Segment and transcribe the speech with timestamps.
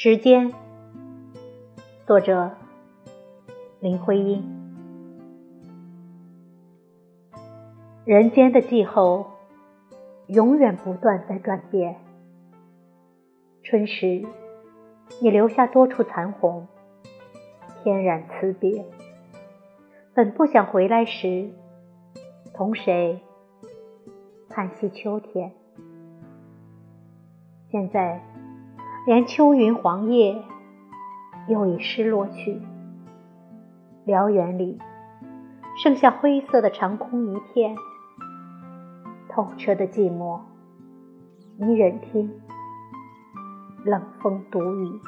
[0.00, 0.52] 时间，
[2.06, 2.52] 作者
[3.80, 4.44] 林徽因。
[8.04, 9.26] 人间的气候
[10.28, 11.96] 永远不断在转变。
[13.64, 14.24] 春时，
[15.20, 16.68] 你留下多处残红，
[17.82, 18.84] 天然辞别。
[20.14, 21.50] 本不想回来时，
[22.54, 23.20] 同谁
[24.48, 25.52] 叹息秋天？
[27.72, 28.37] 现在。
[29.08, 30.44] 连秋云黄叶
[31.48, 32.60] 又已失落去，
[34.04, 34.78] 辽原里
[35.82, 37.74] 剩下灰色的长空一片。
[39.30, 40.40] 透彻的寂寞，
[41.58, 42.30] 你忍听
[43.82, 45.00] 冷风独语。